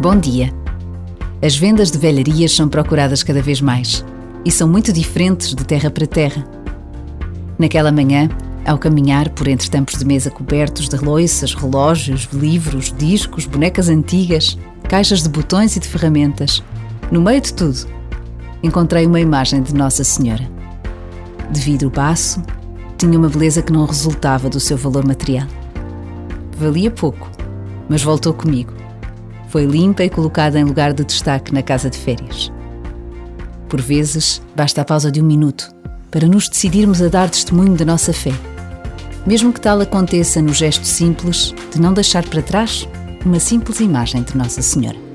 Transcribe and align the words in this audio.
Bom 0.00 0.16
dia. 0.16 0.54
As 1.42 1.56
vendas 1.56 1.90
de 1.90 1.98
velharias 1.98 2.54
são 2.54 2.68
procuradas 2.68 3.24
cada 3.24 3.42
vez 3.42 3.60
mais 3.60 4.04
e 4.44 4.50
são 4.52 4.68
muito 4.68 4.92
diferentes 4.92 5.52
de 5.52 5.64
terra 5.64 5.90
para 5.90 6.06
terra. 6.06 6.46
Naquela 7.58 7.90
manhã, 7.90 8.28
ao 8.64 8.78
caminhar 8.78 9.28
por 9.30 9.48
entre 9.48 9.68
tampos 9.68 9.98
de 9.98 10.04
mesa 10.04 10.30
cobertos 10.30 10.88
de 10.88 10.96
loiças, 10.98 11.52
relógios, 11.52 12.28
livros, 12.32 12.94
discos, 12.96 13.44
bonecas 13.44 13.88
antigas, 13.88 14.56
caixas 14.88 15.24
de 15.24 15.28
botões 15.28 15.74
e 15.74 15.80
de 15.80 15.88
ferramentas, 15.88 16.62
no 17.10 17.20
meio 17.20 17.40
de 17.40 17.52
tudo, 17.52 17.84
encontrei 18.62 19.04
uma 19.04 19.18
imagem 19.18 19.62
de 19.62 19.74
Nossa 19.74 20.04
Senhora. 20.04 20.48
De 21.50 21.60
vidro 21.60 21.90
baço, 21.90 22.40
tinha 22.96 23.18
uma 23.18 23.28
beleza 23.28 23.62
que 23.62 23.72
não 23.72 23.84
resultava 23.84 24.48
do 24.48 24.60
seu 24.60 24.76
valor 24.76 25.04
material. 25.04 25.48
Valia 26.56 26.88
pouco, 26.88 27.28
mas 27.88 28.04
voltou 28.04 28.32
comigo 28.32 28.78
foi 29.48 29.64
limpa 29.64 30.04
e 30.04 30.10
colocada 30.10 30.58
em 30.58 30.64
lugar 30.64 30.92
de 30.92 31.04
destaque 31.04 31.52
na 31.52 31.62
casa 31.62 31.90
de 31.90 31.98
férias. 31.98 32.52
Por 33.68 33.80
vezes, 33.80 34.40
basta 34.56 34.82
a 34.82 34.84
pausa 34.84 35.10
de 35.10 35.20
um 35.20 35.26
minuto 35.26 35.70
para 36.10 36.26
nos 36.26 36.48
decidirmos 36.48 37.02
a 37.02 37.08
dar 37.08 37.28
testemunho 37.28 37.74
da 37.74 37.84
nossa 37.84 38.12
fé. 38.12 38.32
Mesmo 39.26 39.52
que 39.52 39.60
tal 39.60 39.80
aconteça 39.80 40.40
no 40.40 40.54
gesto 40.54 40.86
simples 40.86 41.54
de 41.72 41.80
não 41.80 41.92
deixar 41.92 42.26
para 42.26 42.42
trás 42.42 42.88
uma 43.24 43.38
simples 43.38 43.80
imagem 43.80 44.22
de 44.22 44.36
Nossa 44.36 44.62
Senhora. 44.62 45.07